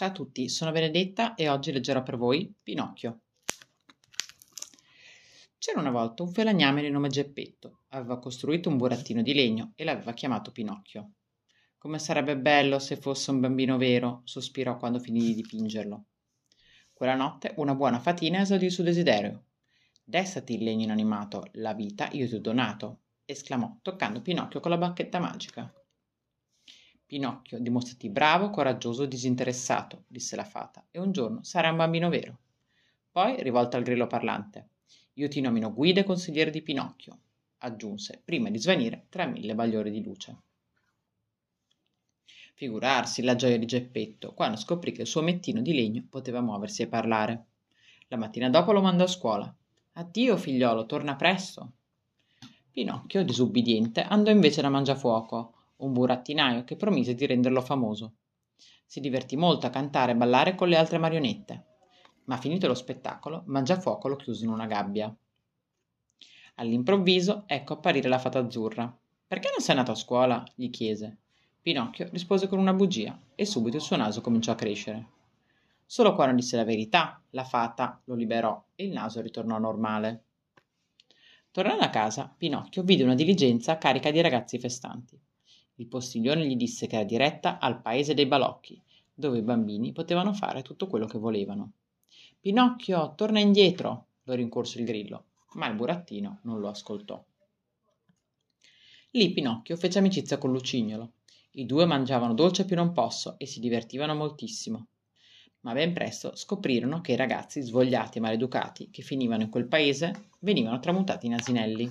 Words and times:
Ciao 0.00 0.08
a 0.08 0.12
tutti, 0.12 0.48
sono 0.48 0.72
Benedetta 0.72 1.34
e 1.34 1.50
oggi 1.50 1.72
leggerò 1.72 2.02
per 2.02 2.16
voi 2.16 2.50
Pinocchio. 2.62 3.20
C'era 5.58 5.78
una 5.78 5.90
volta 5.90 6.22
un 6.22 6.32
felagname 6.32 6.80
di 6.80 6.88
nome 6.88 7.10
Geppetto. 7.10 7.80
Aveva 7.88 8.18
costruito 8.18 8.70
un 8.70 8.78
burattino 8.78 9.20
di 9.20 9.34
legno 9.34 9.72
e 9.74 9.84
l'aveva 9.84 10.14
chiamato 10.14 10.52
Pinocchio. 10.52 11.10
Come 11.76 11.98
sarebbe 11.98 12.38
bello 12.38 12.78
se 12.78 12.96
fosse 12.96 13.30
un 13.30 13.40
bambino 13.40 13.76
vero, 13.76 14.22
sospirò 14.24 14.78
quando 14.78 15.00
finì 15.00 15.20
di 15.20 15.34
dipingerlo. 15.34 16.04
Quella 16.94 17.14
notte 17.14 17.52
una 17.58 17.74
buona 17.74 17.98
fatina 17.98 18.40
esaudì 18.40 18.64
il 18.64 18.72
suo 18.72 18.84
desiderio. 18.84 19.48
Destati 20.02 20.54
il 20.54 20.62
legno 20.62 20.84
inanimato, 20.84 21.48
la 21.56 21.74
vita 21.74 22.08
io 22.12 22.26
ti 22.26 22.36
ho 22.36 22.40
donato, 22.40 23.00
esclamò, 23.26 23.76
toccando 23.82 24.22
Pinocchio 24.22 24.60
con 24.60 24.70
la 24.70 24.78
bacchetta 24.78 25.18
magica. 25.18 25.70
Pinocchio, 27.10 27.58
dimostrati 27.58 28.08
bravo, 28.08 28.50
coraggioso 28.50 29.04
disinteressato, 29.04 30.04
disse 30.06 30.36
la 30.36 30.44
fata, 30.44 30.86
e 30.92 31.00
un 31.00 31.10
giorno 31.10 31.42
sarai 31.42 31.72
un 31.72 31.78
bambino 31.78 32.08
vero. 32.08 32.38
Poi, 33.10 33.42
rivolta 33.42 33.76
al 33.76 33.82
grillo 33.82 34.06
parlante, 34.06 34.68
io 35.14 35.26
ti 35.26 35.40
nomino 35.40 35.74
guida 35.74 35.98
e 35.98 36.04
consigliere 36.04 36.52
di 36.52 36.62
Pinocchio, 36.62 37.18
aggiunse, 37.58 38.22
prima 38.24 38.48
di 38.48 38.60
svanire 38.60 39.06
tra 39.08 39.26
mille 39.26 39.56
bagliori 39.56 39.90
di 39.90 40.04
luce. 40.04 40.36
Figurarsi 42.54 43.22
la 43.22 43.34
gioia 43.34 43.58
di 43.58 43.66
Geppetto 43.66 44.32
quando 44.32 44.56
scoprì 44.56 44.92
che 44.92 45.00
il 45.00 45.08
suo 45.08 45.22
mettino 45.22 45.60
di 45.62 45.74
legno 45.74 46.06
poteva 46.08 46.40
muoversi 46.40 46.82
e 46.82 46.86
parlare. 46.86 47.46
La 48.06 48.18
mattina 48.18 48.48
dopo 48.48 48.70
lo 48.70 48.82
mandò 48.82 49.02
a 49.02 49.08
scuola. 49.08 49.52
Addio, 49.94 50.36
figliolo, 50.36 50.86
torna 50.86 51.16
presto. 51.16 51.72
Pinocchio, 52.70 53.24
disubbidiente, 53.24 54.00
andò 54.00 54.30
invece 54.30 54.62
da 54.62 54.68
Mangiafuoco, 54.68 55.54
un 55.80 55.92
burattinaio 55.92 56.64
che 56.64 56.76
promise 56.76 57.14
di 57.14 57.26
renderlo 57.26 57.60
famoso. 57.60 58.14
Si 58.86 59.00
divertì 59.00 59.36
molto 59.36 59.66
a 59.66 59.70
cantare 59.70 60.12
e 60.12 60.16
ballare 60.16 60.54
con 60.54 60.68
le 60.68 60.76
altre 60.76 60.98
marionette, 60.98 61.64
ma 62.24 62.36
finito 62.36 62.66
lo 62.66 62.74
spettacolo, 62.74 63.42
Mangiafuoco 63.46 64.08
lo 64.08 64.16
chiuse 64.16 64.44
in 64.44 64.50
una 64.50 64.66
gabbia. 64.66 65.14
All'improvviso 66.56 67.44
ecco 67.46 67.74
apparire 67.74 68.08
la 68.08 68.18
fata 68.18 68.38
azzurra. 68.38 68.94
Perché 69.26 69.48
non 69.50 69.60
sei 69.60 69.76
andato 69.76 69.92
a 69.92 69.96
scuola? 69.96 70.44
gli 70.54 70.70
chiese. 70.70 71.18
Pinocchio 71.62 72.08
rispose 72.10 72.48
con 72.48 72.58
una 72.58 72.72
bugia 72.72 73.18
e 73.34 73.44
subito 73.44 73.76
il 73.76 73.82
suo 73.82 73.96
naso 73.96 74.20
cominciò 74.20 74.52
a 74.52 74.56
crescere. 74.56 75.06
Solo 75.86 76.14
quando 76.14 76.36
disse 76.36 76.56
la 76.56 76.64
verità, 76.64 77.20
la 77.30 77.44
fata 77.44 78.00
lo 78.04 78.14
liberò 78.14 78.62
e 78.74 78.84
il 78.84 78.92
naso 78.92 79.20
ritornò 79.20 79.58
normale. 79.58 80.24
Tornando 81.50 81.82
a 81.82 81.90
casa, 81.90 82.32
Pinocchio 82.36 82.82
vide 82.82 83.02
una 83.02 83.14
diligenza 83.14 83.76
carica 83.76 84.10
di 84.10 84.20
ragazzi 84.20 84.58
festanti. 84.58 85.20
Il 85.80 85.86
postiglione 85.86 86.46
gli 86.46 86.56
disse 86.56 86.86
che 86.86 86.96
era 86.96 87.04
diretta 87.04 87.58
al 87.58 87.80
paese 87.80 88.12
dei 88.12 88.26
balocchi, 88.26 88.78
dove 89.14 89.38
i 89.38 89.42
bambini 89.42 89.92
potevano 89.92 90.34
fare 90.34 90.60
tutto 90.60 90.86
quello 90.86 91.06
che 91.06 91.16
volevano. 91.16 91.72
Pinocchio, 92.38 93.14
torna 93.16 93.40
indietro! 93.40 94.08
lo 94.24 94.34
rincorse 94.34 94.78
il 94.78 94.84
grillo, 94.84 95.24
ma 95.54 95.68
il 95.68 95.76
burattino 95.76 96.40
non 96.42 96.60
lo 96.60 96.68
ascoltò. 96.68 97.24
Lì 99.12 99.32
Pinocchio 99.32 99.74
fece 99.78 99.98
amicizia 99.98 100.36
con 100.36 100.52
Lucignolo. 100.52 101.12
I 101.52 101.64
due 101.64 101.86
mangiavano 101.86 102.34
dolce 102.34 102.66
più 102.66 102.76
non 102.76 102.92
posso 102.92 103.38
e 103.38 103.46
si 103.46 103.58
divertivano 103.58 104.14
moltissimo. 104.14 104.88
Ma 105.60 105.72
ben 105.72 105.94
presto 105.94 106.36
scoprirono 106.36 107.00
che 107.00 107.12
i 107.12 107.16
ragazzi 107.16 107.62
svogliati 107.62 108.18
e 108.18 108.20
maleducati 108.20 108.90
che 108.90 109.00
finivano 109.00 109.44
in 109.44 109.48
quel 109.48 109.66
paese 109.66 110.28
venivano 110.40 110.78
tramutati 110.78 111.24
in 111.24 111.32
asinelli. 111.32 111.90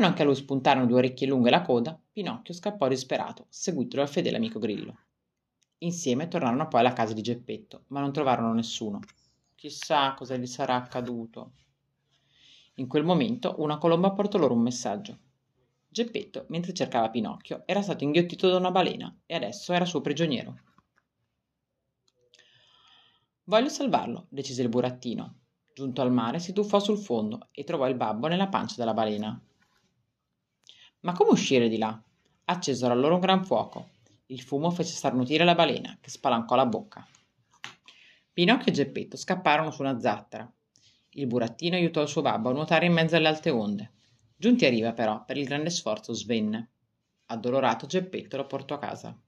Quando 0.00 0.16
anche 0.16 0.26
a 0.26 0.32
lui 0.32 0.42
spuntarono 0.42 0.86
due 0.86 0.96
orecchie 0.96 1.26
lunghe 1.26 1.48
e 1.48 1.50
la 1.50 1.60
coda, 1.60 2.00
Pinocchio 2.10 2.54
scappò 2.54 2.88
disperato, 2.88 3.44
seguito 3.50 3.96
dal 3.96 4.08
fedele 4.08 4.38
amico 4.38 4.58
Grillo. 4.58 4.98
Insieme 5.80 6.26
tornarono 6.26 6.68
poi 6.68 6.80
alla 6.80 6.94
casa 6.94 7.12
di 7.12 7.20
Geppetto, 7.20 7.84
ma 7.88 8.00
non 8.00 8.10
trovarono 8.10 8.54
nessuno. 8.54 9.00
Chissà 9.54 10.14
cosa 10.14 10.36
gli 10.36 10.46
sarà 10.46 10.76
accaduto. 10.76 11.52
In 12.76 12.86
quel 12.86 13.04
momento 13.04 13.56
una 13.58 13.76
colomba 13.76 14.12
portò 14.12 14.38
loro 14.38 14.54
un 14.54 14.62
messaggio. 14.62 15.18
Geppetto, 15.86 16.46
mentre 16.48 16.72
cercava 16.72 17.10
Pinocchio, 17.10 17.64
era 17.66 17.82
stato 17.82 18.02
inghiottito 18.02 18.48
da 18.48 18.56
una 18.56 18.70
balena 18.70 19.14
e 19.26 19.34
adesso 19.34 19.74
era 19.74 19.84
suo 19.84 20.00
prigioniero. 20.00 20.60
Voglio 23.44 23.68
salvarlo, 23.68 24.28
decise 24.30 24.62
il 24.62 24.70
burattino. 24.70 25.40
Giunto 25.74 26.00
al 26.00 26.10
mare, 26.10 26.38
si 26.38 26.54
tuffò 26.54 26.78
sul 26.78 26.96
fondo 26.96 27.48
e 27.50 27.64
trovò 27.64 27.86
il 27.86 27.96
babbo 27.96 28.28
nella 28.28 28.48
pancia 28.48 28.76
della 28.78 28.94
balena. 28.94 29.38
Ma 31.00 31.12
come 31.12 31.30
uscire 31.30 31.68
di 31.68 31.78
là? 31.78 31.98
Accesero 32.44 32.92
allora 32.92 33.14
un 33.14 33.20
gran 33.20 33.44
fuoco. 33.44 33.88
Il 34.26 34.42
fumo 34.42 34.70
fece 34.70 34.92
starnutire 34.92 35.44
la 35.44 35.54
balena, 35.54 35.96
che 36.00 36.10
spalancò 36.10 36.54
la 36.56 36.66
bocca. 36.66 37.06
Pinocchio 38.32 38.70
e 38.70 38.74
Geppetto 38.74 39.16
scapparono 39.16 39.70
su 39.70 39.80
una 39.80 39.98
zattera. 39.98 40.50
Il 41.10 41.26
burattino 41.26 41.76
aiutò 41.76 42.02
il 42.02 42.08
suo 42.08 42.20
babbo 42.20 42.50
a 42.50 42.52
nuotare 42.52 42.86
in 42.86 42.92
mezzo 42.92 43.16
alle 43.16 43.28
alte 43.28 43.48
onde. 43.48 43.92
Giunti 44.36 44.66
a 44.66 44.68
riva, 44.68 44.92
però, 44.92 45.24
per 45.24 45.38
il 45.38 45.46
grande 45.46 45.70
sforzo 45.70 46.12
svenne. 46.12 46.70
Addolorato 47.26 47.86
Geppetto 47.86 48.36
lo 48.36 48.46
portò 48.46 48.74
a 48.74 48.78
casa. 48.78 49.18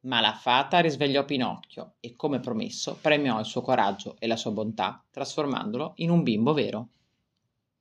Ma 0.00 0.20
la 0.20 0.34
fata 0.34 0.80
risvegliò 0.80 1.24
Pinocchio 1.24 1.94
e, 1.98 2.14
come 2.14 2.40
promesso, 2.40 2.98
premiò 3.00 3.38
il 3.40 3.46
suo 3.46 3.62
coraggio 3.62 4.16
e 4.18 4.26
la 4.26 4.36
sua 4.36 4.50
bontà, 4.50 5.02
trasformandolo 5.10 5.94
in 5.96 6.10
un 6.10 6.22
bimbo 6.22 6.52
vero. 6.52 6.90